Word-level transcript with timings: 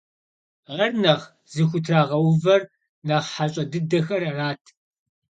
Ар 0.83 0.91
нэхъ 1.01 1.25
зыхутрагъэувэр 1.53 2.61
нэхъ 3.07 3.29
хьэщӀэ 3.33 3.63
дыдэхэр 3.71 4.21
арат. 4.29 4.63